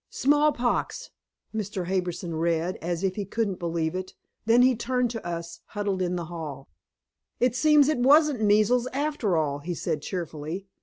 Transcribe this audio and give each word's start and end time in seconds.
"Smallpox," 0.09 1.11
Mr. 1.53 1.85
Harbison 1.85 2.33
read, 2.33 2.75
as 2.81 3.03
if 3.03 3.17
he 3.17 3.23
couldn't 3.23 3.59
believe 3.59 3.93
it. 3.93 4.15
Then 4.47 4.63
he 4.63 4.75
turned 4.75 5.11
to 5.11 5.23
us, 5.23 5.61
huddled 5.65 6.01
in 6.01 6.15
the 6.15 6.25
hall. 6.25 6.69
"It 7.39 7.55
seems 7.55 7.87
it 7.87 7.99
wasn't 7.99 8.41
measles, 8.41 8.87
after 8.93 9.37
all," 9.37 9.59
he 9.59 9.75
said 9.75 10.01
cheerfully. 10.01 10.65